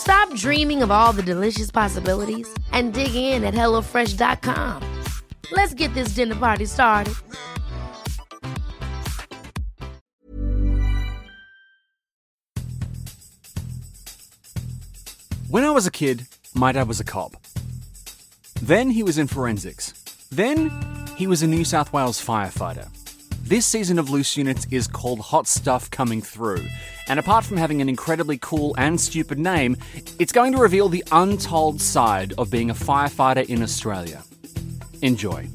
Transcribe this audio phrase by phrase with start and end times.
[0.00, 4.82] Stop dreaming of all the delicious possibilities and dig in at HelloFresh.com.
[5.52, 7.14] Let's get this dinner party started.
[15.50, 17.36] When I was a kid, my dad was a cop.
[18.62, 19.92] Then he was in forensics.
[20.30, 20.70] Then
[21.16, 22.88] he was a New South Wales firefighter.
[23.50, 26.64] This season of Loose Units is called Hot Stuff Coming Through,
[27.08, 29.76] and apart from having an incredibly cool and stupid name,
[30.20, 34.22] it's going to reveal the untold side of being a firefighter in Australia.
[35.02, 35.48] Enjoy.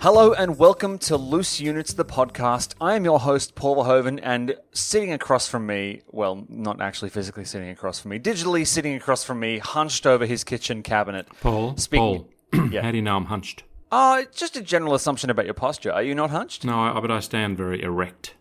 [0.00, 2.72] Hello and welcome to Loose Units, the podcast.
[2.80, 7.44] I am your host, Paul Verhoeven, and sitting across from me, well, not actually physically
[7.44, 11.28] sitting across from me, digitally sitting across from me, hunched over his kitchen cabinet.
[11.42, 12.80] Paul, Speaking- Paul, Yeah.
[12.84, 13.64] how do you know I'm hunched?
[13.90, 15.92] Uh, just a general assumption about your posture.
[15.92, 16.64] Are you not hunched?
[16.64, 18.34] No, I, but I stand very erect.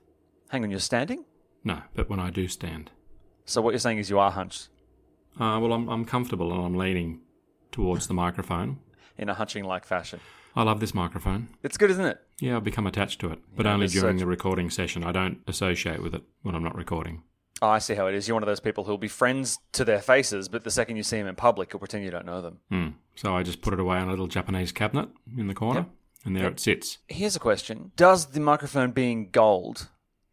[0.50, 1.26] Hang on, you're standing?
[1.64, 2.92] No, but when I do stand,
[3.46, 4.70] So what you're saying is you are hunched
[5.40, 7.20] uh, well, I'm, I'm comfortable and I'm leaning
[7.72, 8.80] towards the microphone.
[9.20, 10.20] in a hunching like fashion.
[10.56, 11.50] I love this microphone.
[11.62, 12.20] It's good, isn't it?
[12.40, 15.04] Yeah, I've become attached to it, but Yeah, only during such- the recording session.
[15.04, 17.22] I don't associate with it when I'm not recording.
[17.62, 18.28] Oh, I see how it is.
[18.28, 21.04] You're one of those people who'll be friends to their faces, but the second you
[21.04, 22.58] see them in public, you'll pretend you don't know them.
[22.72, 22.88] Hmm.
[23.18, 25.90] So I just put it away on a little Japanese cabinet in the corner, Yep.
[26.26, 27.00] and there it sits.
[27.08, 29.90] Here's a question: Does the microphone being gold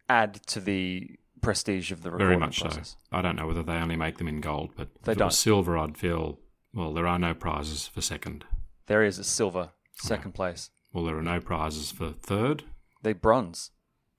[0.09, 2.97] add to the prestige of the recording Very much process?
[3.11, 3.17] so.
[3.19, 5.27] I don't know whether they only make them in gold, but They if it don't.
[5.29, 6.39] was silver, I'd feel,
[6.75, 8.45] well, there are no prizes for second.
[8.87, 10.71] There is a silver second place.
[10.93, 12.65] Well, there are no prizes for third.
[13.03, 13.71] They bronze.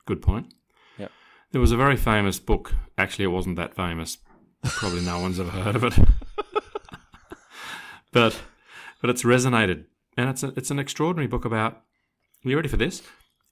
[0.08, 0.54] Good point.
[0.98, 1.12] Yep.
[1.52, 2.74] There was a very famous book.
[2.98, 4.18] Actually, it wasn't that famous.
[4.64, 5.94] Probably no one's ever heard of it.
[8.12, 8.40] but
[9.02, 9.86] but it's resonated,
[10.18, 11.74] and it's a, it's an extraordinary book about.
[12.46, 13.02] Are you ready for this?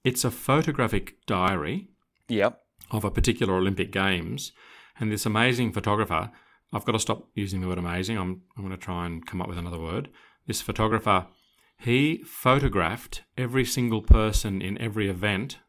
[0.03, 1.89] It's a photographic diary
[2.27, 2.59] Yep.
[2.91, 4.51] of a particular Olympic Games,
[4.99, 6.31] and this amazing photographer.
[6.71, 8.17] I've got to stop using the word amazing.
[8.17, 10.09] I'm I'm going to try and come up with another word.
[10.47, 11.27] This photographer,
[11.77, 15.59] he photographed every single person in every event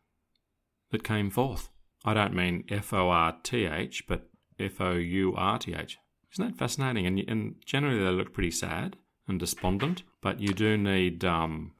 [0.90, 1.68] that came forth.
[2.04, 5.98] I don't mean F O R T H, but F O U R T H.
[6.32, 7.06] Isn't that fascinating?
[7.06, 8.96] And and generally they look pretty sad
[9.28, 11.72] and despondent, but you do need um,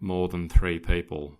[0.00, 1.36] more than three people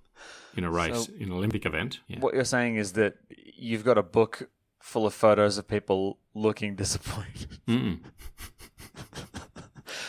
[0.57, 2.01] in a race So- in an Olympic event.
[2.09, 2.21] Yeah.
[2.21, 3.15] What you're saying is that
[3.57, 4.49] you've got a book
[4.81, 7.59] full of photos of people looking disappointed.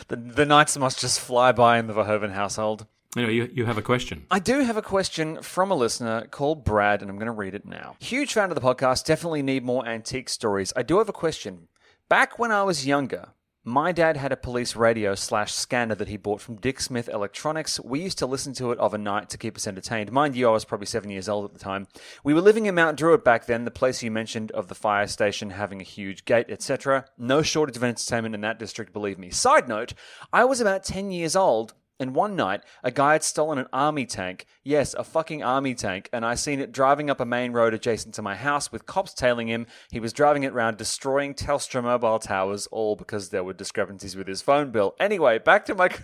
[0.07, 2.87] The, the nights must just fly by in the Verhoeven household.
[3.15, 4.25] Anyway, you, you have a question.
[4.31, 7.53] I do have a question from a listener called Brad, and I'm going to read
[7.53, 7.95] it now.
[7.99, 10.73] Huge fan of the podcast, definitely need more antique stories.
[10.75, 11.67] I do have a question.
[12.09, 13.29] Back when I was younger,
[13.69, 17.79] my dad had a police radio slash scanner that he bought from Dick Smith Electronics.
[17.79, 20.11] We used to listen to it of a night to keep us entertained.
[20.11, 21.87] Mind you, I was probably seven years old at the time.
[22.23, 25.07] We were living in Mount Druitt back then, the place you mentioned of the fire
[25.07, 27.05] station having a huge gate, etc.
[27.17, 29.29] No shortage of entertainment in that district, believe me.
[29.29, 29.93] Side note,
[30.33, 34.05] I was about 10 years old and one night, a guy had stolen an army
[34.05, 34.45] tank.
[34.63, 36.09] Yes, a fucking army tank.
[36.13, 39.13] And I seen it driving up a main road adjacent to my house with cops
[39.13, 39.67] tailing him.
[39.91, 44.27] He was driving it around, destroying Telstra mobile towers, all because there were discrepancies with
[44.27, 44.95] his phone bill.
[44.99, 45.89] Anyway, back to my.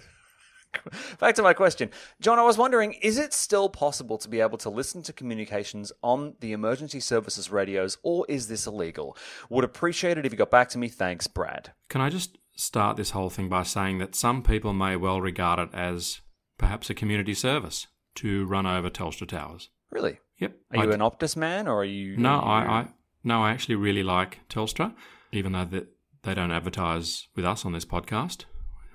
[1.19, 1.89] Back to my question.
[2.19, 5.93] John, I was wondering, is it still possible to be able to listen to communications
[6.03, 9.15] on the emergency services radios, or is this illegal?
[9.49, 10.89] Would appreciate it if you got back to me.
[10.89, 11.71] Thanks, Brad.
[11.87, 15.59] Can I just start this whole thing by saying that some people may well regard
[15.59, 16.21] it as
[16.57, 19.69] perhaps a community service to run over Telstra towers.
[19.91, 20.19] Really?
[20.39, 20.55] Yep.
[20.75, 22.17] Are you an Optus man, or are you.
[22.17, 22.87] No, I, I
[23.23, 24.93] no, I actually really like Telstra,
[25.31, 25.87] even though that
[26.23, 28.45] they don't advertise with us on this podcast,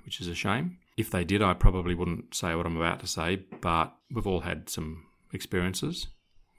[0.05, 0.79] which is a shame.
[0.97, 4.41] If they did, I probably wouldn't say what I'm about to say, but we've all
[4.41, 6.09] had some experiences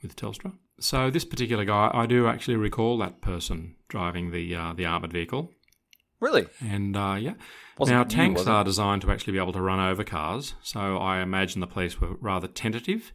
[0.02, 0.54] with Telstra.
[0.80, 5.14] So this particular guy, I do actually recall that person driving the uh, the armored
[5.14, 5.52] vehicle,
[6.22, 6.46] Really?
[6.62, 7.34] and uh, yeah.
[7.78, 8.48] Wasn't now tanks it?
[8.48, 12.00] are designed to actually be able to run over cars, so I imagine the police
[12.00, 13.12] were rather tentative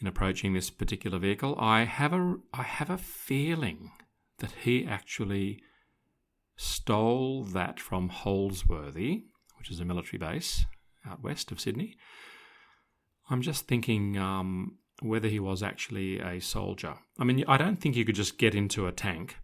[0.00, 1.54] in approaching this particular vehicle.
[1.58, 3.92] I have a I have a feeling
[4.38, 5.62] that he actually
[6.56, 9.24] stole that from Holsworthy,
[9.58, 10.64] which is a military base
[11.06, 11.96] out west of Sydney.
[13.28, 16.94] I'm just thinking um, whether he was actually a soldier.
[17.18, 19.36] I mean, I don't think you could just get into a tank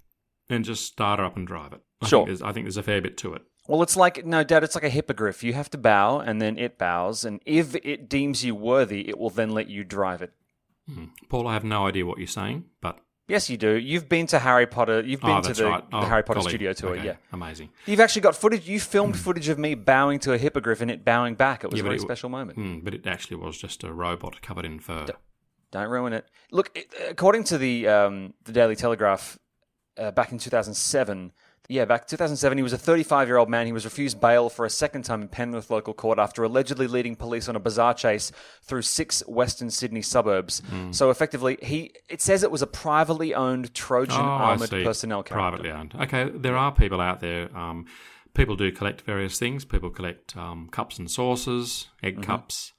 [0.49, 1.81] and just start her up and drive it.
[2.01, 2.21] I Sure.
[2.21, 3.43] Think there's, I think there's a fair bit to it.
[3.69, 4.63] Well, it's like no, Dad.
[4.63, 5.43] It's like a hippogriff.
[5.43, 9.19] You have to bow, and then it bows, and if it deems you worthy, it
[9.19, 10.33] will then let you drive it.
[10.89, 11.07] Hmm.
[11.29, 13.73] Paul, I have no idea what you're saying, but Yes, you do.
[13.73, 15.01] You've been to Harry Potter.
[15.01, 15.91] You've been oh, to the, right.
[15.91, 16.51] the Oh, Harry Potter golly.
[16.51, 16.91] studio tour.
[16.95, 17.71] Okay, Yeah, amazing.
[17.85, 18.69] you've actually got footage.
[18.69, 21.65] You filmed footage of me bowing to a hippogriff and it bowing back.
[21.65, 22.57] It was Yeah, a very it- special moment.
[22.57, 25.07] Hmm, but it actually was just a robot covered in fur.
[25.73, 26.25] Don't ruin it.
[26.53, 29.41] Look, it, according to the um, the Daily Telegraph,
[29.99, 31.33] uh, back in 2007,
[31.69, 33.67] yeah, back 2007, he was a 35 year old man.
[33.67, 37.17] He was refused bail for a second time in Penrith local court after allegedly leading
[37.17, 38.31] police on a bizarre chase
[38.63, 40.61] through six Western Sydney suburbs.
[40.69, 40.93] Hmm.
[40.93, 45.35] So effectively, he it says it was a privately owned Trojan Oh, armored personnel character.
[45.51, 45.95] Privately owned.
[46.03, 47.49] Okay, there are people out there.
[47.57, 47.87] Um,
[48.35, 49.65] people do collect various things.
[49.65, 52.23] People collect um, cups and saucers, egg Mm-hmm.
[52.31, 52.75] cups,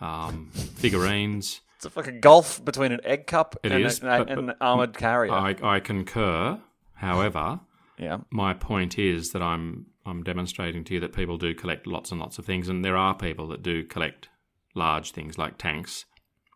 [0.00, 1.60] um, figurines.
[1.84, 4.46] It's a fucking gulf between an egg cup It and, is, a- but- and an
[4.46, 5.32] but armored carrier.
[5.32, 6.58] I, I concur.
[6.94, 7.60] However,
[7.98, 8.18] yeah.
[8.30, 12.20] my point is that I'm I'm demonstrating to you that people do collect lots and
[12.20, 14.28] lots of things, and there are people that do collect
[14.74, 16.04] large things like tanks.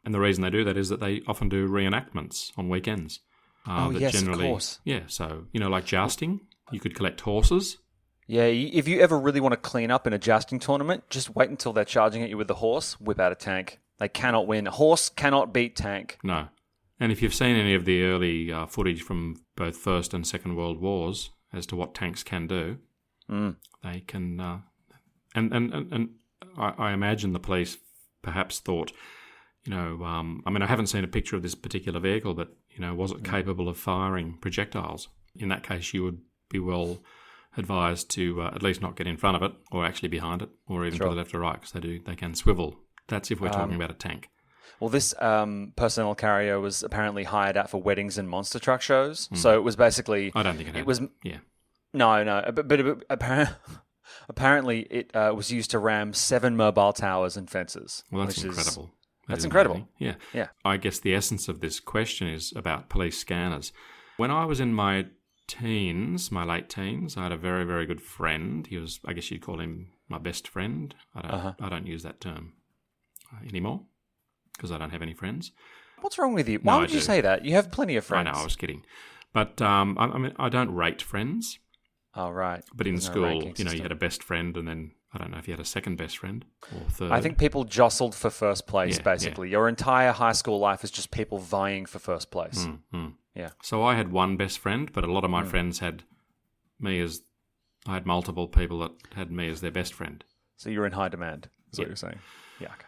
[0.05, 3.21] And the reason they do that is that they often do reenactments on weekends.
[3.67, 4.81] Uh, Oh, yes, of generally, course.
[4.85, 6.41] Yeah, so you know, like jousting,
[6.73, 7.77] you could collect horses.
[8.27, 11.49] Yeah, if you ever really want to clean up in a jousting tournament, just wait
[11.51, 13.81] until they're charging at you with the horse, whip out a tank.
[13.99, 14.67] They cannot win.
[14.67, 16.19] Horse cannot beat tank.
[16.23, 16.49] No.
[17.01, 20.57] And if you've seen any of the early uh, footage from both First and Second
[20.57, 22.79] World Wars as to what tanks can do,
[23.31, 23.57] Mm.
[23.83, 24.41] they can.
[24.41, 24.61] Uh,
[25.35, 26.09] and and and, and
[26.57, 27.77] I, I imagine the police
[28.23, 28.91] perhaps thought,
[29.65, 32.57] you know, um, I mean, I haven't seen a picture of this particular vehicle, but
[32.71, 35.09] you know, was it capable of firing projectiles?
[35.37, 36.99] In that case, you would be well
[37.57, 40.49] advised to uh, at least not get in front of it, or actually behind it,
[40.67, 42.79] or even to the left or right, because they do they can swivel.
[43.09, 44.29] That's if we're talking Um, about a tank.
[44.81, 49.27] Well, this um, personnel carrier was apparently hired out for weddings and monster truck shows.
[49.27, 49.35] Hmm.
[49.35, 50.31] So it was basically.
[50.35, 51.39] I don't think it, It was Yeah.
[51.93, 53.55] no, no, but, but, but apparently,
[54.29, 58.05] apparently it uh, was used to ram seven mobile towers and fences.
[58.11, 58.85] Well, that's which is- incredible.
[59.27, 59.75] That that's incredible.
[59.77, 59.89] amazing.
[59.99, 60.15] Yeah.
[60.33, 60.47] Yeah.
[60.65, 63.73] I guess the essence of this question is about police scanners.
[64.17, 65.07] When I was in my
[65.49, 68.67] teens, my late teens, I had a very, very good friend.
[68.67, 70.95] He was, I guess you'd call him my best friend.
[71.15, 71.53] I don't, Uh-huh.
[71.61, 72.58] I don't use that term uh,
[73.47, 73.83] anymore
[74.57, 75.53] because I don't have any friends.
[76.01, 76.59] What's wrong with you?
[76.63, 77.05] Why No, I would you do.
[77.05, 77.45] say that?
[77.45, 78.29] You have plenty of friends.
[78.29, 78.85] I know, I was kidding.
[79.33, 81.59] But um, I, I mean, I don't rate friends.
[82.15, 82.65] Oh, right.
[82.75, 83.83] But in There's no school, ranking you know, you system.
[83.85, 86.19] had a best friend, and then I don't know if you had a second best
[86.19, 86.45] friend
[86.75, 87.13] or third.
[87.13, 89.51] I think people jostled for first place, Yeah, basically.
[89.51, 92.65] Your entire high school life is just people vying for first place.
[92.67, 93.13] Mm, mm.
[93.35, 93.51] Yeah.
[93.63, 96.03] So I had one best friend, but a lot of my friends had
[96.81, 97.23] me as
[97.87, 100.25] I had multiple people that had me as their best friend.
[100.57, 101.89] So you're in high demand, is what Yeah.
[101.91, 102.19] you're saying.
[102.61, 102.69] Yeah.
[102.69, 102.87] okay.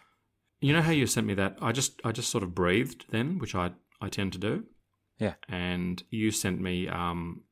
[0.60, 1.56] You know how you sent me that?
[1.60, 4.64] I just I just sort of breathed then, which I I tend to do.
[5.18, 5.34] Yeah.
[5.48, 7.42] And you sent me um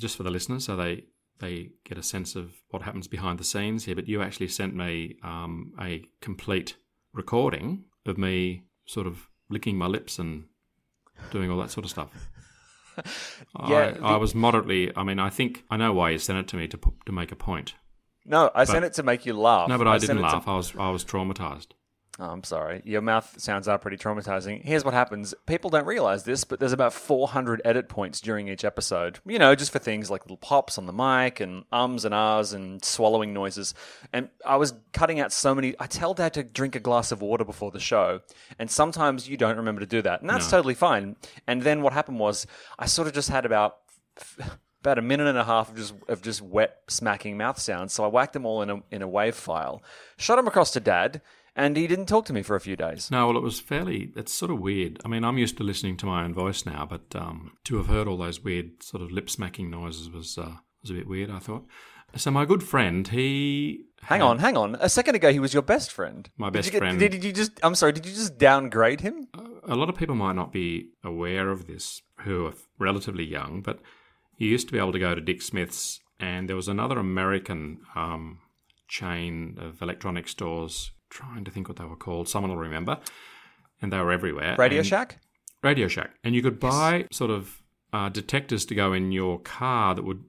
[0.00, 1.04] just for the listeners so they
[1.40, 4.74] they get a sense of what happens behind the scenes here, but you actually sent
[4.74, 6.76] me um a complete
[7.12, 10.44] recording of me sort of licking my lips and
[11.30, 12.10] doing all that sort of stuff.
[13.68, 14.92] Yeah, I, I was moderately.
[14.96, 17.32] I mean, I think I know why you sent it to me to to make
[17.32, 17.74] a point.
[18.24, 19.68] No, I sent it to make you laugh.
[19.68, 20.46] No, but I, sent didn't it to- laugh.
[20.48, 21.68] I was I was traumatized.
[22.20, 22.80] Oh, I'm sorry.
[22.84, 24.62] Your mouth sounds are pretty traumatizing.
[24.62, 25.34] Here's what happens.
[25.46, 29.18] People don't realize this, but there's about 400 edit points during each episode.
[29.26, 32.52] You know, just for things like little pops on the mic and ums and ahs
[32.52, 33.74] and swallowing noises.
[34.12, 35.74] And I was cutting out so many.
[35.80, 38.20] I tell Dad to drink a glass of water before the show,
[38.60, 40.58] and sometimes you don't remember to do that, and that's No.
[40.58, 41.16] totally fine.
[41.48, 42.46] And then what happened was
[42.78, 43.78] I sort of just had about
[44.84, 47.92] about a minute and a half of just of just wet smacking mouth sounds.
[47.92, 49.82] So I whacked them all in a in a wave file,
[50.18, 51.22] shot them across to Dad,
[51.56, 53.10] and he didn't talk to me for a few days.
[53.10, 54.12] No, well, it was fairly.
[54.14, 55.00] It's sort of weird.
[55.04, 57.86] I mean, I'm used to listening to my own voice now, but um, to have
[57.86, 61.30] heard all those weird sort of lip smacking noises was uh, was a bit weird.
[61.30, 61.64] I thought.
[62.16, 64.76] So my good friend, he Hang on, hang on.
[64.80, 66.28] A second ago, he was your best friend.
[66.36, 66.98] My Did best you get- friend.
[67.00, 67.52] Did you just?
[67.62, 67.92] I'm sorry.
[67.92, 69.26] Did you just downgrade him?
[69.66, 73.80] a lot of people might not be aware of this who are relatively young, but
[74.38, 77.80] you used to be able to go to Dick Smith's, and there was another American
[77.94, 78.38] um,
[78.88, 80.90] chain of electronic stores.
[81.10, 82.28] Trying to think what they were called.
[82.28, 82.98] Someone will remember.
[83.80, 84.56] And they were everywhere.
[84.58, 85.20] Radio And- Shack.
[85.62, 87.62] Radio Shack, and you could buy sort of
[87.92, 90.22] uh, detectors to go in your car that would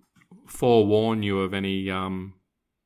[0.48, 2.36] forewarn you of any um,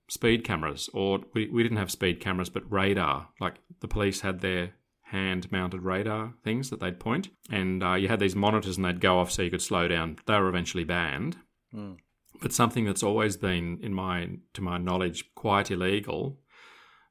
[0.09, 3.29] speed cameras, or we, we didn't have speed cameras, but radar.
[3.39, 4.71] Like the police had their
[5.11, 9.01] hand mounted radar things that they'd point, and uh, you had these monitors and they'd
[9.01, 10.17] go off so you could slow down.
[10.25, 11.37] They were eventually banned.
[11.73, 11.97] Mm.
[12.41, 16.39] But something that's always been, in my to my knowledge, quite illegal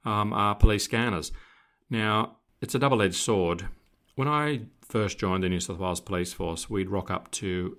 [0.04, 1.32] um, are police scanners.
[1.90, 3.68] Now, it's a double edged sword.
[4.14, 7.76] When I first joined the New South Wales Police Force, we'd rock up to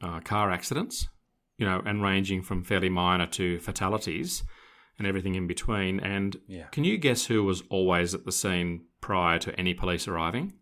[0.00, 1.08] uh, car accidents
[1.60, 4.42] you know, and ranging from fairly minor to fatalities
[4.98, 6.00] and everything in between.
[6.00, 6.68] And Yeah.
[6.68, 10.54] can you guess who was always at the scene prior to any police arriving?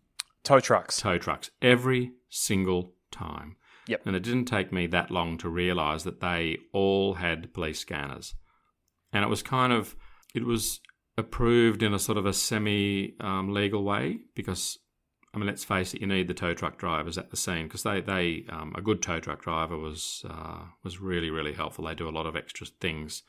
[0.45, 1.01] Tow trucks.
[1.01, 1.51] Tow trucks.
[1.61, 3.57] Every single time.
[3.87, 4.03] Yep.
[4.07, 8.35] And it didn't take me that long to realise that they all had police scanners.
[9.13, 9.97] And it was kind of,
[10.35, 10.81] it was
[11.17, 14.79] approved in a sort of a semi um, legal way because
[15.35, 17.83] I mean, let's face it, you need the tow truck drivers at the scene because
[17.83, 21.85] they, they um, a good tow truck driver was uh, was really really helpful.
[21.85, 23.23] They do a lot of extra things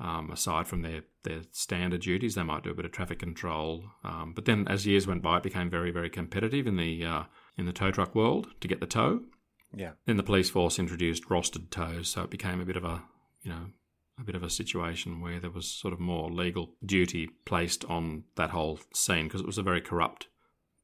[0.00, 2.34] um, aside from their their standard duties.
[2.34, 5.38] They might do a bit of traffic control, um, but then as years went by,
[5.38, 7.22] it became very very competitive in the uh,
[7.56, 9.20] in the tow truck world to get the tow.
[9.74, 9.92] Yeah.
[10.06, 13.02] Then the police force introduced rostered tows, so it became a bit of a
[13.42, 13.66] you know
[14.20, 18.24] a bit of a situation where there was sort of more legal duty placed on
[18.36, 20.28] that whole scene because it was a very corrupt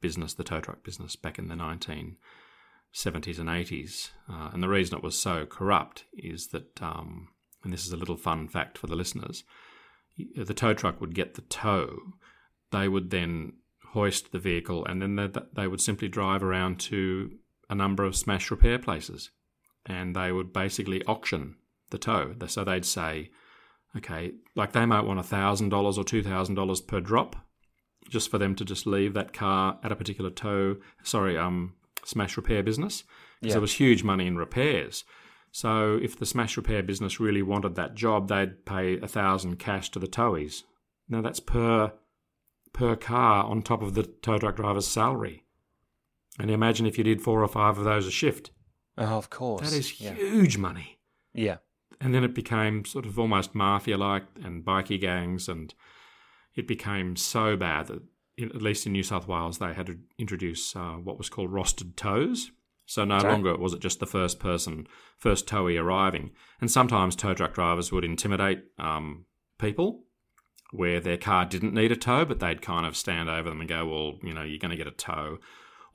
[0.01, 4.11] business, the tow truck business, back in the 1970s and 80s.
[4.31, 7.29] Uh, and the reason it was so corrupt is that, um,
[7.65, 9.43] and this is a little fun fact for the listeners,
[10.37, 11.99] the tow truck would get the tow,
[12.71, 13.55] they would then
[13.93, 17.33] hoist the vehicle, and then they, they would simply drive around to
[17.71, 19.31] a number of smash repair places,
[19.87, 21.57] and they would basically auction
[21.91, 22.35] the tow.
[22.47, 23.31] So they'd say,
[23.97, 27.37] okay, like they might want $1,000 or $2,000 per drop
[28.09, 32.37] just for them to just leave that car at a particular tow, sorry, um, smash
[32.37, 33.03] repair business.
[33.41, 33.55] Because Yeah.
[33.55, 35.05] there was huge money in repairs.
[35.55, 39.89] So if the smash repair business really wanted that job, they'd pay a thousand cash
[39.93, 40.65] to the towies.
[41.09, 41.93] Now that's per
[42.73, 45.45] per car on top of the tow truck driver's salary.
[46.41, 48.51] And imagine if you did four or five of those a shift.
[48.99, 49.71] Oh, of course.
[49.71, 50.15] That is yeah.
[50.15, 50.99] huge money.
[51.33, 51.59] Yeah.
[52.01, 55.73] And then it became sort of almost mafia like and bikie gangs, and
[56.57, 58.03] it became so bad that,
[58.43, 61.95] at least in New South Wales, they had to introduce uh, what was called rostered
[61.95, 62.51] tows.
[62.87, 63.29] So no Okay.
[63.29, 64.87] longer was it just the first person,
[65.17, 66.33] first towee arriving.
[66.61, 69.25] And sometimes tow truck drivers would intimidate um,
[69.59, 70.05] people
[70.73, 73.69] where their car didn't need a tow, but they'd kind of stand over them and
[73.69, 75.39] go, well, you know, you're going to get a tow.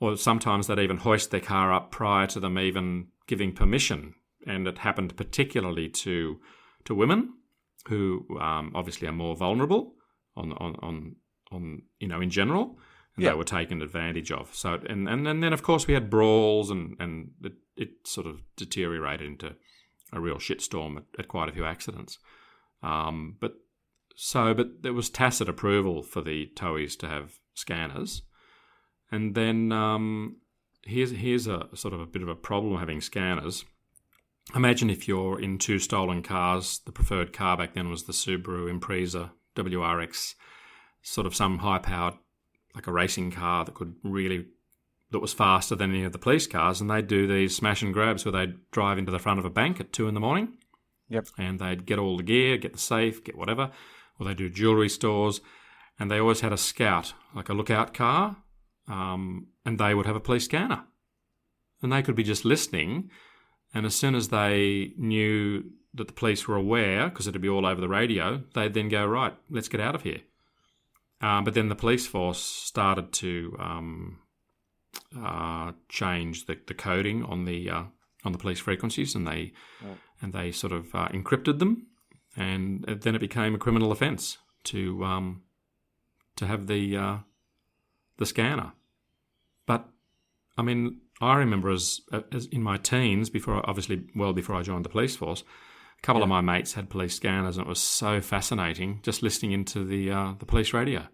[0.00, 4.14] Or sometimes they'd even hoist their car up prior to them even giving permission.
[4.46, 6.40] And it happened particularly to
[6.86, 7.34] to women
[7.88, 9.94] who um, obviously are more vulnerable
[10.34, 11.16] on on on,
[11.52, 12.78] on you know in general,
[13.16, 13.30] and Yeah.
[13.30, 14.54] they were taken advantage of.
[14.54, 18.26] So and, and and then of course we had brawls and and it, it sort
[18.26, 19.56] of deteriorated into
[20.12, 22.18] a real shitstorm at, at quite a few accidents.
[22.82, 23.52] Um, but
[24.16, 28.22] so, but there was tacit approval for the towies to have scanners,
[29.10, 30.36] and then um,
[30.82, 33.64] here's here's a sort of a bit of a problem having scanners.
[34.54, 36.80] Imagine if you're in two stolen cars.
[36.84, 40.34] The preferred car back then was the Subaru Impreza WRX,
[41.02, 42.14] sort of some high-powered,
[42.74, 44.46] like a racing car that could really
[45.10, 47.92] that was faster than any of the police cars, and they'd do these smash and
[47.92, 50.56] grabs where they'd drive into the front of a bank at two in the morning
[51.08, 51.26] Yep.
[51.36, 53.72] and they'd get all the gear, get the safe, get whatever,
[54.18, 55.40] or they'd do jewelry stores,
[55.98, 58.36] and they always had a scout, like a lookout car,
[58.86, 60.84] um, and they would have a police scanner,
[61.82, 63.10] and they could be just listening,
[63.74, 67.66] and as soon as they knew that the police were aware, because it'd be all
[67.66, 70.20] over the radio, they'd then go right, let's get out of here.
[71.20, 74.18] Um, but then the police force started to um,
[75.18, 77.82] uh, change the, the coding on the uh,
[78.24, 79.52] on the police frequencies, and they
[80.22, 81.86] and they sort of uh, encrypted them,
[82.36, 85.42] and then it became a criminal offence to um,
[86.36, 87.16] to have the uh,
[88.16, 88.72] the scanner.
[89.66, 89.88] But
[90.56, 92.00] I mean, I remember as,
[92.32, 95.44] as in my teens, before obviously well before I joined the police force,
[96.02, 99.52] a couple of my mates had police scanners, and it was so fascinating just listening
[99.52, 101.06] into the uh, the police radio.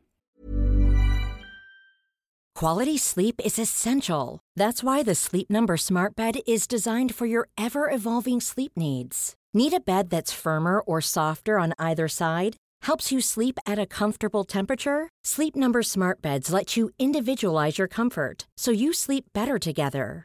[2.55, 4.41] Quality sleep is essential.
[4.55, 9.35] That's why the Sleep Number Smart Bed is designed for your ever evolving sleep needs.
[9.53, 12.57] Need a bed that's firmer or softer on either side?
[12.83, 15.11] Helps you sleep at a comfortable temperature?
[15.23, 20.25] Sleep Number Smart Beds let you individualize your comfort so you sleep better together.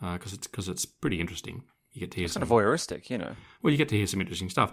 [0.00, 1.64] Because it's because it's pretty interesting.
[1.92, 3.34] You get to hear It's some kind of voyeuristic, you know.
[3.62, 4.72] well, you get to hear some interesting stuff.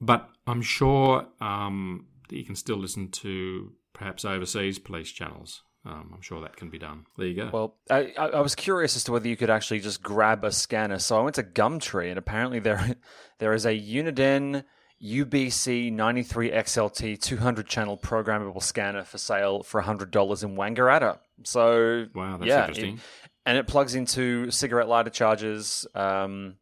[0.00, 5.62] But I'm sure um, that you can still listen to perhaps overseas police channels.
[5.86, 7.04] Um, I'm sure that can be done.
[7.16, 7.50] There you go.
[7.52, 10.50] Well, I, I I was curious as to whether you could actually just grab a
[10.50, 10.98] scanner.
[10.98, 12.96] So I went to Gumtree, and apparently there
[13.38, 14.64] there is a Uniden
[15.02, 21.18] UBC 93 XLT 200 channel programmable scanner for sale for $100 in Wangaratta.
[21.42, 23.00] So wow, that's yeah, interesting.
[23.46, 25.86] And it plugs into cigarette lighter chargers.
[25.94, 26.56] Um,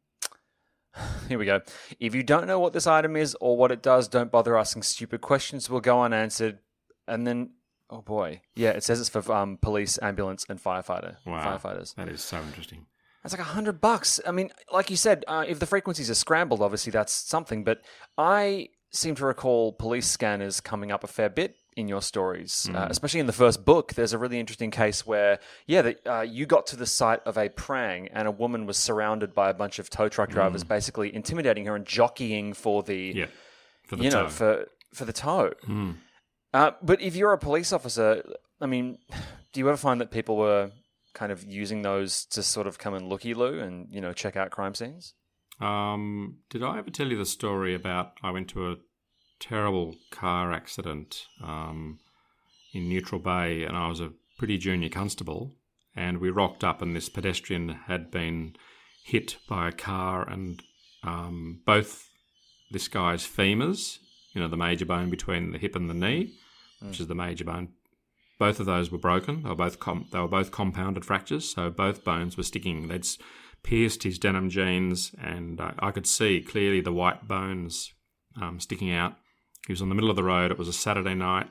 [1.28, 1.60] here we go.
[2.00, 4.82] If you don't know what this item is or what it does, don't bother asking
[4.82, 5.70] stupid questions.
[5.70, 6.58] We'll go unanswered.
[7.06, 7.50] And then,
[7.90, 11.94] oh boy, yeah, it says it's for um, police, ambulance, and firefighter wow, firefighters.
[11.96, 12.86] that is so interesting.
[13.22, 14.20] That's like a hundred bucks.
[14.26, 17.62] I mean, like you said, uh, if the frequencies are scrambled, obviously that's something.
[17.62, 17.82] But
[18.18, 22.86] I seem to recall police scanners coming up a fair bit in your stories, uh,
[22.90, 23.94] especially in the first book.
[23.94, 27.36] There's a really interesting case where, yeah, that uh, you got to the site of
[27.38, 31.14] a prang and a woman was surrounded by a bunch of tow truck drivers, basically
[31.14, 33.26] intimidating her and jockeying for the, Yeah,
[33.86, 35.52] for the you know, for for the tow.
[35.66, 35.96] Mm.
[36.52, 38.22] Uh, but if you're a police officer,
[38.60, 38.98] I mean,
[39.52, 40.70] do you ever find that people were
[41.14, 44.36] kind of using those to sort of come and looky loo and you know check
[44.36, 45.14] out crime scenes?
[45.60, 48.76] Um, did I ever tell you the story about I went to a
[49.42, 51.98] terrible car accident um,
[52.72, 55.52] in Neutral Bay, and I was a pretty junior constable,
[55.96, 58.54] and we rocked up, and this pedestrian had been
[59.04, 60.62] hit by a car, and
[61.02, 62.08] um, both
[62.70, 63.98] this guy's femurs,
[64.32, 66.32] you know, the major bone between the hip and the knee,
[66.80, 67.68] which is the major bone.
[68.38, 69.42] Both of those were broken.
[69.42, 72.88] They were both com- they were both compounded fractures, so both bones were sticking.
[72.88, 73.06] They'd
[73.62, 77.92] pierced his denim jeans, and I, I could see clearly the white bones
[78.40, 79.14] um, sticking out.
[79.66, 80.50] He was on the middle of the road.
[80.50, 81.48] It was a Saturday night,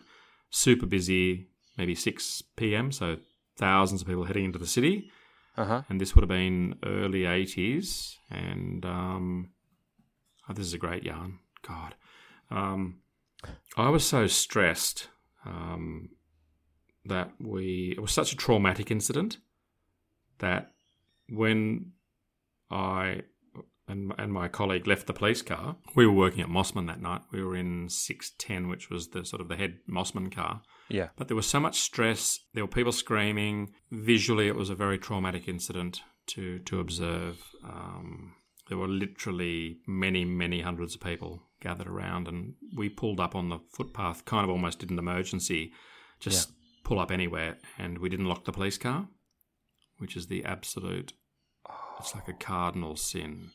[0.49, 1.47] super busy,
[1.77, 2.91] maybe 6 p.m.
[2.91, 3.17] So
[3.57, 5.09] thousands of people heading into the city,
[5.57, 5.81] Uh huh.
[5.89, 8.15] and this would have been early 80s.
[8.29, 9.51] And um,
[10.49, 11.39] oh, this is a great yarn.
[11.67, 11.95] God,
[12.49, 12.99] um,
[13.77, 15.07] I was so stressed
[15.45, 16.09] um,
[17.05, 17.93] that we.
[17.97, 19.37] It was such a traumatic incident
[20.39, 20.71] that
[21.29, 21.91] when
[22.69, 23.21] I
[23.91, 27.21] and, and my colleague left the police car, we were working at Mosman that night.
[27.31, 30.61] We were in 610, which was the sort of the head Mosman car.
[30.89, 31.09] Yeah.
[31.17, 32.39] But there was so much stress.
[32.53, 33.73] There were people screaming.
[33.91, 37.43] Visually, it was a very traumatic incident to to observe.
[37.63, 38.35] Um,
[38.69, 43.49] there were literally many, many hundreds of people gathered around, and we pulled up on
[43.49, 45.73] the footpath, kind of almost did an emergency,
[46.19, 46.51] just
[46.83, 49.07] pull up anywhere, and we didn't lock the police car,
[49.97, 51.13] which is the absolute.
[51.99, 53.51] It's like a cardinal sin.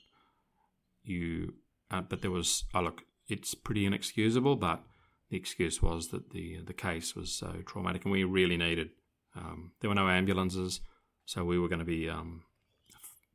[1.07, 1.55] You,
[1.91, 2.65] uh, but there was.
[2.75, 4.83] Oh look, it's pretty inexcusable, but
[5.31, 8.91] the excuse was that the the case was so traumatic, and we really needed.
[9.35, 10.81] Um, there were no ambulances,
[11.25, 12.43] so we were going to be um,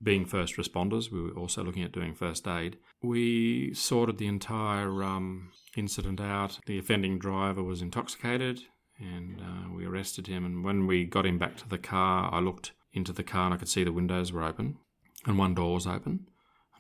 [0.02, 1.12] being first responders.
[1.12, 2.78] We were also looking at doing first aid.
[3.02, 6.60] We sorted the entire um, incident out.
[6.66, 8.62] The offending driver was intoxicated,
[9.00, 10.46] and uh, we arrested him.
[10.46, 13.54] And when we got him back to the car, I looked into the car and
[13.54, 14.78] I could see the windows were open.
[15.26, 16.28] and one door was open.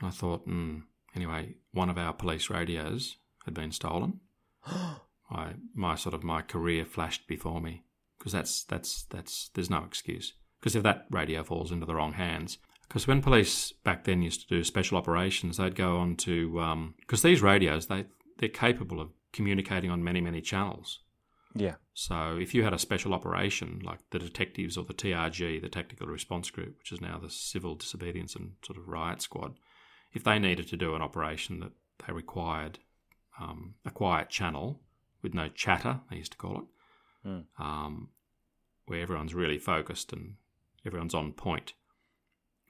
[0.02, 0.80] And I thought, hmm,
[1.16, 4.20] anyway, one of our police radios had been stolen.
[4.66, 7.84] I, my sort of my career flashed before me
[8.18, 12.14] because that's that's that's there's no excuse because if that radio falls into the wrong
[12.14, 16.92] hands, because when police back then used to do special operations, they'd go on to
[17.00, 18.06] because these radios they
[18.40, 21.00] they're capable of communicating on many many channels.
[21.56, 21.76] Yeah.
[21.94, 26.08] So if you had a special operation like the detectives or the TRG, the Tactical
[26.08, 29.56] Response Group, which is now the Civil Disobedience and sort of Riot Squad,
[30.13, 31.71] if they needed to do an operation that
[32.06, 32.80] they required
[33.39, 34.82] um, a quiet channel
[35.21, 36.63] with no chatter, they used to call it,
[37.24, 37.45] Mm.
[37.60, 38.10] um,
[38.88, 40.34] where everyone's really focused and
[40.84, 41.74] everyone's on point,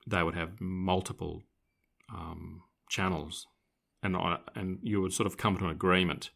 [0.05, 1.41] they would have multiple
[2.13, 3.47] um, channels,
[4.03, 6.31] and on, and you would sort of come to an agreement,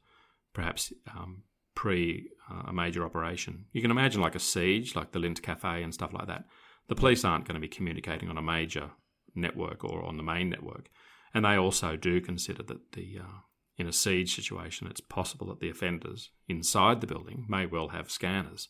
[0.54, 1.44] perhaps um,
[1.76, 3.66] pre uh, a major operation.
[3.74, 6.46] You can imagine like a siege, like the Lindt Cafe and stuff like that.
[6.88, 8.92] The police aren't going to be communicating on a major
[9.36, 10.90] network or on the main network,
[11.34, 13.40] and they also do consider that the uh,
[13.78, 18.10] in a siege situation, it's possible that the offenders inside the building may well have
[18.10, 18.70] scanners,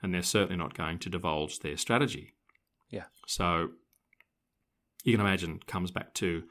[0.00, 2.34] and they're certainly not going to divulge their strategy.
[2.88, 3.06] Yeah.
[3.26, 3.70] So
[5.02, 6.44] you can imagine comes back to,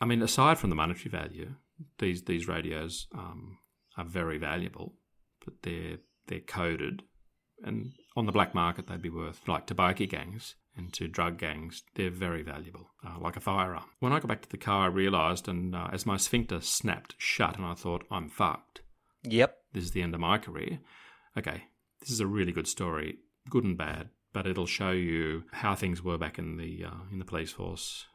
[0.00, 1.54] I mean, aside from the monetary value,
[1.98, 3.58] these these radios um,
[3.96, 4.94] are very valuable,
[5.44, 7.02] but they're they're coded,
[7.64, 11.82] and on the black market they'd be worth like tobacco gangs and to drug gangs,
[11.94, 13.84] they're very valuable, uh, like a firearm.
[14.00, 17.14] When I got back to the car, I realised, and uh, as my sphincter snapped
[17.18, 18.82] shut, and I thought, I'm fucked.
[19.24, 19.56] Yep.
[19.72, 20.80] This is the end of my career.
[21.36, 21.64] Okay,
[22.00, 23.18] this is a really good story,
[23.50, 27.18] good and bad, but it'll show you how things were back in the uh, in
[27.18, 28.06] the police force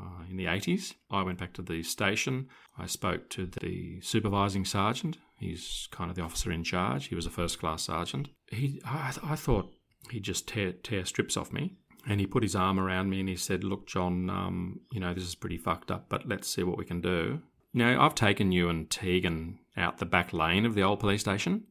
[0.00, 0.94] uh, in the 80s.
[1.10, 2.48] I went back to the station.
[2.78, 5.18] I spoke to the supervising sergeant.
[5.38, 7.08] He's kind of the officer in charge.
[7.08, 8.28] He was a first class sergeant.
[8.50, 9.72] He, I, I thought
[10.10, 11.76] he'd just tear, tear strips off me.
[12.08, 15.12] And he put his arm around me and he said, Look, John, um, you know,
[15.12, 17.40] this is pretty fucked up, but let's see what we can do.
[17.74, 21.64] Now, I've taken you and Tegan out the back lane of the old police station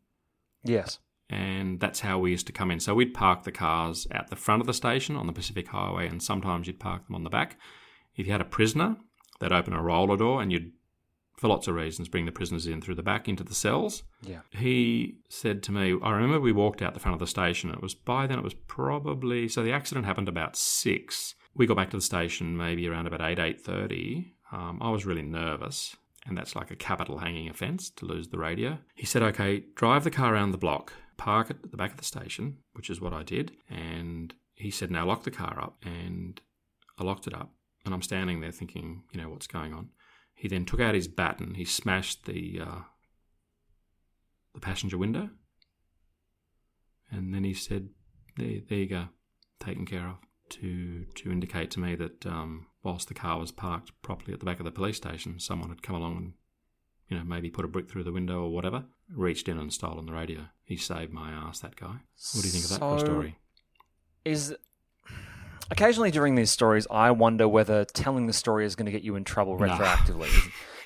[0.64, 1.00] Yes.
[1.30, 2.80] and that's how we used to come in.
[2.80, 6.08] So we'd park the cars at the front of the station on the Pacific Highway,
[6.08, 7.58] and sometimes you'd park them on the back.
[8.16, 8.98] If you had a prisoner,
[9.40, 10.72] they'd open a roller door, and you'd,
[11.40, 14.04] for lots of reasons, bring the prisoners in through the back into the cells.
[14.22, 14.42] Yeah.
[14.50, 17.70] He said to me, I remember we walked out the front of the station.
[17.70, 21.36] It was by then, it was probably so the accident happened about six.
[21.56, 24.34] We got back to the station maybe around about eight eight thirty.
[24.52, 25.96] Um, I was really nervous,
[26.28, 28.80] and that's like a capital hanging offence to lose the radio.
[28.96, 31.98] He said, "Okay, drive the car around the block, park it at the back of
[31.98, 33.54] the station," which is what I did.
[33.70, 36.42] And he said, "Now lock the car up," and
[36.98, 37.54] I locked it up.
[37.86, 39.88] And I'm standing there thinking, you know, what's going on?
[40.40, 41.56] He then took out his baton.
[41.56, 42.82] He smashed the uh,
[44.54, 45.32] the passenger window,
[47.12, 47.90] and then he said,
[48.38, 49.10] "There, there you go,
[49.60, 50.16] taken care of."
[50.52, 54.46] To to indicate to me that um, whilst the car was parked properly at the
[54.46, 56.34] back of the police station, someone had come along and,
[57.10, 60.06] you know, maybe put a brick through the window or whatever, reached in and stolen
[60.06, 60.46] the radio.
[60.64, 61.98] He saved my ass, that guy.
[62.34, 63.38] What do you think of that for a So- story?
[64.24, 64.56] Is
[65.72, 69.16] occasionally during these stories, I wonder whether telling the story is going to get you
[69.16, 70.30] in trouble retroactively.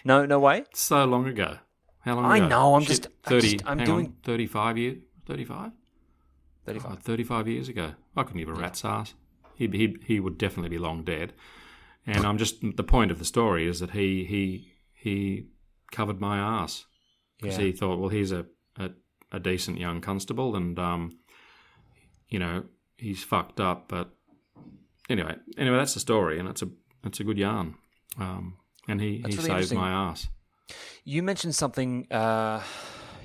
[0.03, 0.65] no, no way.
[0.73, 1.57] So long ago.
[2.01, 2.47] How long I ago?
[2.47, 4.97] know, I'm Shit, just- I'm 30, just- I'm doing- on, 35 years?
[5.25, 5.71] 35?
[6.65, 6.91] Thirty-five.
[6.93, 7.93] Oh, 35 years ago.
[8.15, 9.13] I couldn't give a rat's ass.
[9.55, 11.33] He, he, he would definitely be long dead.
[12.05, 15.47] And I'm just, the point of the story is that he, he, he
[15.91, 16.85] covered my ass.
[17.41, 17.65] Because Yeah.
[17.65, 18.45] he thought, well, he's a,
[18.77, 18.91] a,
[19.31, 21.17] a decent young constable and, um,
[22.29, 22.63] you know,
[22.97, 23.89] he's fucked up.
[23.89, 24.11] But
[25.09, 26.69] anyway, anyway, that's the story and it's a,
[27.03, 27.75] it's a good yarn.
[28.19, 30.27] Um, and he, That's he really saved my ass.
[31.03, 32.11] You mentioned something.
[32.11, 32.61] Uh,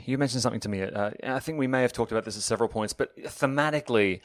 [0.04, 0.82] you mentioned something to me.
[0.82, 4.20] Uh, I think we may have talked about this at several points, but thematically,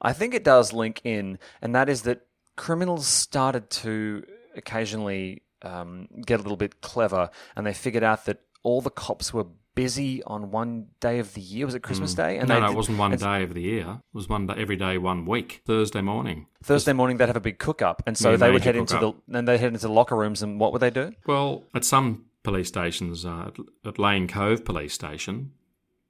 [0.00, 4.24] I think it does link in, and that is that criminals started to
[4.56, 9.32] occasionally um, get a little bit clever, and they figured out that all the cops
[9.32, 9.46] were
[9.82, 11.64] busy on one day of the year.
[11.64, 12.38] Was it Christmas Day?
[12.38, 14.00] no, no, did- it wasn't one day of the year.
[14.12, 15.62] It was one day, every day, one week.
[15.66, 16.46] Thursday morning.
[16.62, 18.94] Thursday morning, they'd have a big cook up, and so Yeah, they would head into
[18.94, 19.44] the cook-up.
[19.46, 21.12] they head into the locker rooms, and what would they do?
[21.26, 23.50] Well, at some police stations, uh,
[23.84, 25.52] at, Lane Cove Police Station,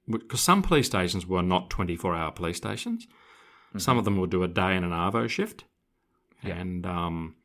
[0.09, 3.07] because some police stations were not 24 hour police stations,
[3.77, 5.65] some of them would do a day and an Arvo shift.
[6.41, 7.35] And um,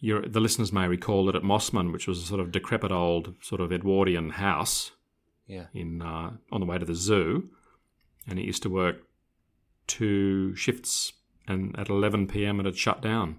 [0.00, 3.60] the listeners may recall that at Mosman, which was a sort of decrepit old sort
[3.60, 4.92] of Edwardian house
[5.46, 7.50] Yeah, in uh, on the way to the zoo,
[8.28, 8.96] and it used to work
[9.86, 11.12] two shifts,
[11.46, 12.60] and at 11 p.m.
[12.60, 13.38] it had shut down,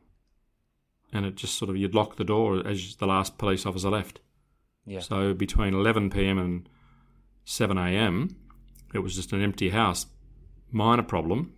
[1.11, 4.19] and it just sort of you'd lock the door as the last police officer left.
[4.85, 4.99] yeah.
[4.99, 6.37] So between 11 p.m.
[6.37, 6.69] and
[7.45, 8.37] 7 a.m.,
[8.93, 10.05] it was just an empty house.
[10.71, 11.53] Minor problem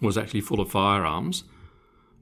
[0.00, 1.44] was actually full of firearms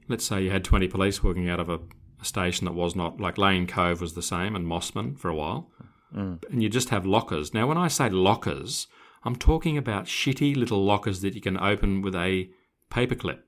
[0.07, 1.79] let's say you had 20 police working out of a,
[2.21, 5.35] a station that was not, like Lane Cove was the same and Mosman for a
[5.35, 5.71] while,
[6.13, 7.53] and you just have lockers.
[7.53, 8.87] Now, when I say lockers,
[9.23, 12.49] I'm talking about shitty little lockers that you can open with a
[12.91, 13.39] paperclip.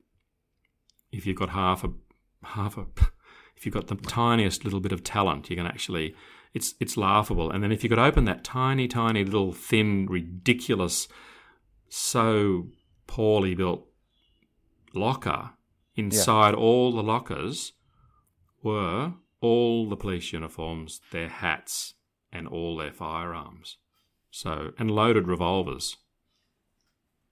[1.12, 1.92] If you've got half a
[2.44, 2.86] half a
[3.56, 6.16] if you've got the tiniest little bit of talent, you can actually
[6.54, 7.52] it's it's laughable.
[7.52, 11.08] And then if you could open that tiny, tiny little thin, ridiculous,
[11.90, 12.68] so
[13.08, 13.86] poorly built
[14.94, 15.52] locker,
[15.96, 17.74] inside all the lockers
[18.64, 21.94] were all the police uniforms, their hats,
[22.36, 23.78] and all their firearms.
[24.32, 25.98] So and loaded revolvers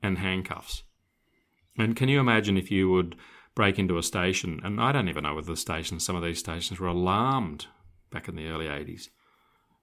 [0.02, 0.84] and handcuffs.
[1.78, 3.16] And can you imagine if you would
[3.56, 4.60] break into a station?
[4.64, 7.68] And I don't even know whether the stations, some of these stations were alarmed
[8.12, 9.10] back in the early 80s.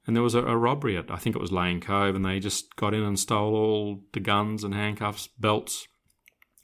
[0.06, 2.40] And there was a, a robbery at, I think it was Lane Cove, and they
[2.40, 5.86] just got in and stole all the guns and handcuffs, belts,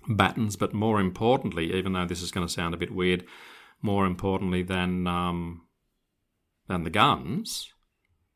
[0.09, 3.25] battens, but more importantly, even though this is going to sound a bit weird,
[3.83, 5.63] more importantly than um,
[6.67, 7.73] than the guns,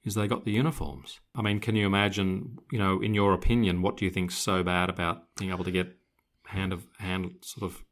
[0.05, 1.21] is they got the uniforms.
[1.35, 2.59] I mean, can you imagine?
[2.71, 5.71] You know, in your opinion, what do you think's so bad about being able to
[5.71, 5.97] get
[6.47, 7.85] hand of hand sort of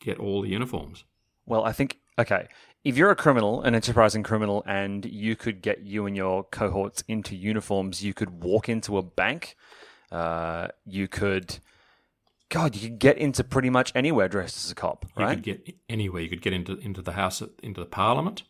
[0.00, 1.04] get all the uniforms?
[1.46, 2.48] Well, I think okay.
[2.82, 7.04] If you're a criminal, an enterprising criminal, and you could get you and your cohorts
[7.08, 9.54] into uniforms, you could walk into a bank.
[10.10, 11.58] Uh, you could,
[12.48, 15.34] God, you could get into pretty much anywhere dressed as a cop, You right?
[15.34, 16.22] could get anywhere.
[16.22, 18.44] You could get into into the house, into the parliament.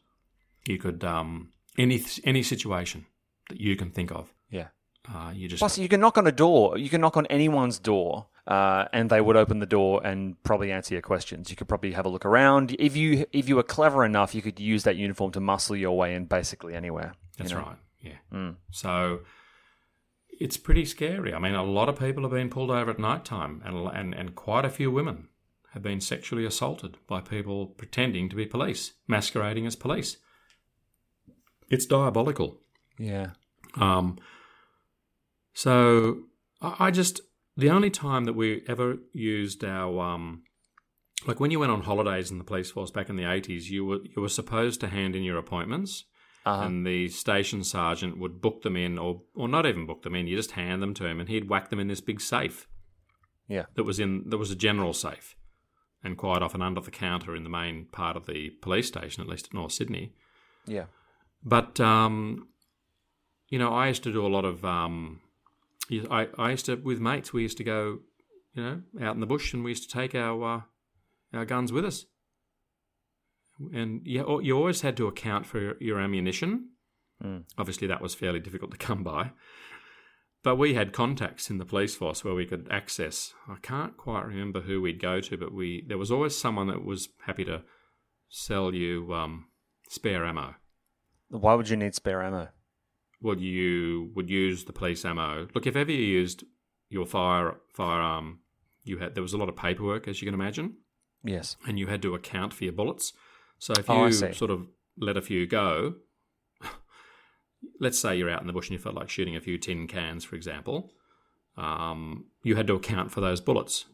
[0.69, 3.07] You could um, any any situation
[3.49, 4.33] that you can think of.
[4.51, 4.69] yeah.
[5.13, 6.77] Uh, you just Plus, you can knock on a door.
[6.77, 10.71] You can knock on anyone's door, uh, and they would open the door and probably
[10.71, 11.49] answer your questions.
[11.49, 12.77] You could probably have a look around.
[12.79, 15.97] If you if you were clever enough, you could use that uniform to muscle your
[15.97, 17.15] way in basically anywhere.
[17.15, 17.61] you That's know?
[17.61, 17.77] right.
[18.01, 18.51] Yeah.
[18.71, 19.21] So
[20.41, 21.35] it's pretty scary.
[21.35, 24.15] I mean, a lot of people have been pulled over at night time, and, and,
[24.15, 25.29] and quite a few women
[25.73, 30.17] have been sexually assaulted by people pretending to be police, masquerading as police.
[31.71, 32.59] It's diabolical.
[32.99, 33.31] Yeah.
[33.77, 34.19] Um,
[35.55, 36.23] so
[36.61, 37.21] I I just
[37.57, 40.43] the only time that we ever used our um,
[41.27, 43.85] like when you went on holidays in the police force back in the eighties, you
[43.85, 46.05] were you were supposed to hand in your appointments,
[46.47, 46.63] Uh-huh.
[46.65, 50.27] and the station sergeant would book them in, or or not even book them in.
[50.27, 52.67] You just hand them to him, and he'd whack them in this big safe
[53.49, 53.67] Yeah.
[53.75, 55.37] that was in that was a general safe,
[56.03, 59.29] and quite often under the counter in the main part of the police station, at
[59.29, 60.15] least at North Sydney.
[60.67, 60.87] Yeah.
[61.43, 62.49] But um,
[63.49, 64.65] you know, I used to do a lot of.
[64.65, 65.21] Um,
[66.11, 67.33] I I used to with mates.
[67.33, 68.01] We used to go,
[68.55, 70.61] you know, out in the bush, and we used to take our uh,
[71.33, 72.07] our guns with us.
[73.73, 76.71] And you you always had to account for your, your ammunition.
[77.23, 77.45] Mm.
[77.59, 79.33] Obviously, that was fairly difficult to come by.
[80.43, 83.35] But we had contacts in the police force where we could access.
[83.47, 86.85] I can't quite remember who we'd go to, but we there was always someone that
[86.85, 87.63] was happy to
[88.29, 89.47] sell you um,
[89.89, 90.55] spare ammo.
[91.31, 92.49] Why would you need spare ammo?
[93.23, 95.47] well, you would use the police ammo.
[95.55, 96.43] Look, if ever you used
[96.89, 98.41] your fire firearm,
[98.83, 100.77] you had there was a lot of paperwork, as you can imagine,
[101.23, 101.57] Yes.
[101.67, 103.13] and you had to account for your bullets.
[103.59, 105.97] So if Oh, you sort of let a few go,
[107.81, 109.87] let's say you're out in the bush and you felt like shooting a few tin
[109.87, 110.93] cans, for example,
[111.57, 113.85] um, you had to account for those bullets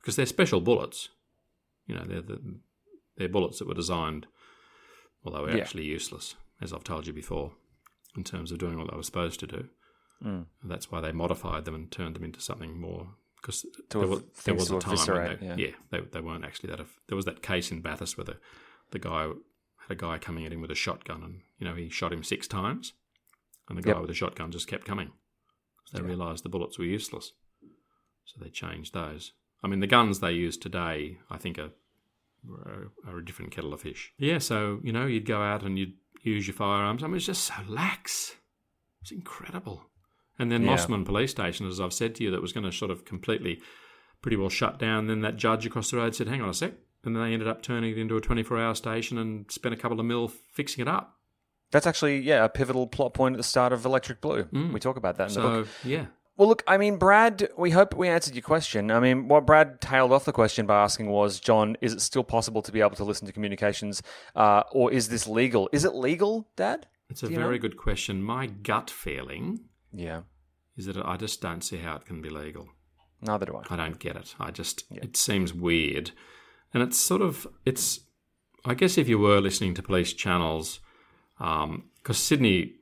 [0.00, 1.08] because they're special bullets.
[1.86, 2.58] You know, they're the,
[3.16, 4.26] they're bullets that were designed,
[5.22, 5.62] well, they were Yeah.
[5.62, 7.52] actually useless, as I've told you before,
[8.16, 9.68] in terms of doing what they were supposed to do.
[10.24, 10.46] Mm.
[10.64, 13.08] That's why they modified them and turned them into something more.
[13.40, 15.54] Because there was, there was a time when they, yeah.
[15.56, 16.86] yeah, they, they weren't actually that.
[17.08, 18.36] There was that case in Bathurst where the,
[18.90, 21.90] the guy had a guy coming at him with a shotgun, and you know he
[21.90, 22.94] shot him six times,
[23.68, 24.00] and the guy Yep.
[24.00, 25.10] with the shotgun just kept coming.
[25.84, 26.08] So they Yeah.
[26.08, 27.32] realised the bullets were useless,
[28.24, 29.32] so they changed those.
[29.62, 31.72] I mean, the guns they use today, I think, are
[32.50, 34.12] are, are a different kettle of fish.
[34.16, 35.94] Yeah, so you know, you'd go out and you'd
[36.30, 37.02] use your firearms.
[37.02, 38.36] I mean, it's just so lax.
[39.02, 39.84] It's incredible.
[40.38, 40.76] And then Yeah.
[40.76, 43.60] Mosman Police Station, as I've said to you, that was going to sort of completely,
[44.22, 45.06] pretty well shut down.
[45.06, 46.72] Then that judge across the road said, "Hang on a sec,"
[47.04, 50.00] and then they ended up turning it into a 24-hour station and spent a couple
[50.00, 51.18] of mil fixing it up.
[51.70, 54.44] That's actually yeah a pivotal plot point at the start of Electric Blue.
[54.44, 54.72] Mm.
[54.72, 55.66] We talk about that in the book.
[55.66, 58.90] So yeah, Well, look, I mean, Brad, we hope we answered your question.
[58.90, 62.24] I mean, what Brad tailed off the question by asking was, John, is it still
[62.24, 64.02] possible to be able to listen to communications,
[64.34, 65.68] uh, or is this legal?
[65.72, 66.86] Is it legal, Dad?
[67.08, 67.62] it's a very know?
[67.62, 68.22] good question.
[68.22, 69.60] My gut feeling
[69.92, 70.22] Yeah,
[70.76, 72.66] is that I just don't see how it can be legal.
[73.20, 73.62] neither do I.
[73.72, 74.34] I don't get it.
[74.40, 75.04] I just Yeah.
[75.04, 76.10] it seems weird,
[76.72, 78.00] and it's sort of it's.
[78.64, 80.80] I guess if you were listening to police channels,
[81.38, 82.72] because Sydney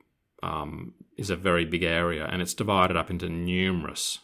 [0.41, 4.19] um, is a very big area and it's divided up into numerous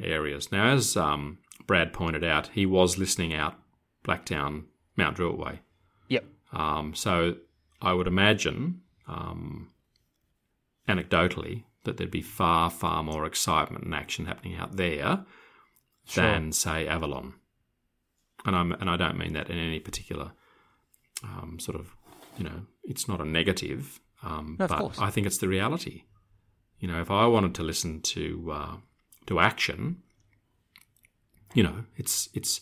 [0.00, 0.52] areas.
[0.52, 3.58] Now, as um, Brad pointed out, he was listening out
[4.04, 4.64] Blacktown
[4.96, 5.60] Mount Druitt Way.
[6.08, 6.24] Yep.
[6.52, 7.36] Um, so
[7.82, 9.70] I would imagine, um,
[10.88, 15.24] anecdotally, that there'd be far, far more excitement and action happening out there
[16.06, 16.24] Sure.
[16.24, 17.34] than, say, Avalon.
[18.46, 20.32] And I'm and I don't mean that in any particular
[21.22, 21.94] um, sort of,
[22.38, 24.98] you know, it's not a negative, um, No, but.
[24.98, 26.04] I think it's the reality.
[26.78, 28.76] You know, if I wanted to listen to uh,
[29.26, 30.02] to action,
[31.54, 32.60] you know, it's it's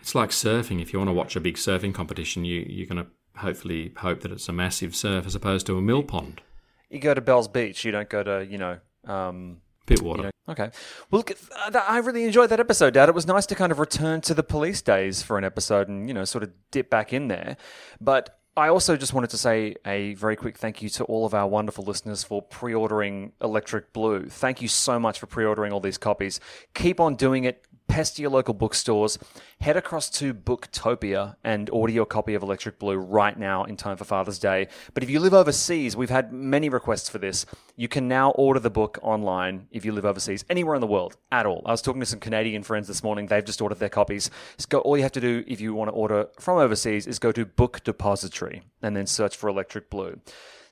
[0.00, 0.80] it's like surfing.
[0.80, 3.10] If you want to watch a big surfing competition, you you're going to
[3.40, 6.42] hopefully hope that it's a massive surf as opposed to a mill pond,
[6.90, 7.84] You go to Bells Beach.
[7.84, 8.78] You don't go to you know.
[9.06, 10.18] Um, Pittwater.
[10.18, 10.70] you know okay.
[11.10, 13.08] Well, look, uh, I really enjoyed that episode, Dad.
[13.08, 16.06] It was nice to kind of return to the police days for an episode and
[16.06, 17.56] you know sort of dip back in there.
[18.00, 21.32] But I also just wanted to say a very quick thank you to all of
[21.32, 24.26] our wonderful listeners for pre-ordering Electric Blue.
[24.26, 26.40] Thank you so much for pre-ordering all these copies.
[26.74, 27.64] Keep on doing it.
[27.90, 29.18] Pester your local bookstores.
[29.60, 33.96] Head across to Booktopia and order your copy of Electric Blue right now in time
[33.96, 34.68] for Father's Day.
[34.94, 37.46] But if you live overseas, we've had many requests for this.
[37.74, 41.16] You can now order the book online if you live overseas, anywhere in the world
[41.32, 41.62] at all.
[41.66, 43.26] I was talking to some Canadian friends this morning.
[43.26, 44.30] They've just ordered their copies.
[44.56, 47.32] So all you have to do if you want to order from overseas is go
[47.32, 50.20] to Book Depository and then search for Electric Blue.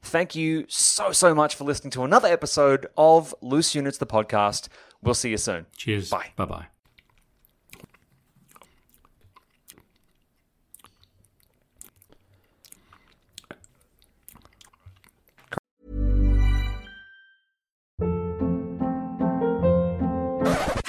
[0.02, 4.68] Thank you so, so much for listening to another episode of Loose Units, the podcast.
[5.02, 5.66] We'll see you soon.
[5.76, 6.10] Cheers.
[6.10, 6.28] Bye.
[6.36, 6.66] Bye bye.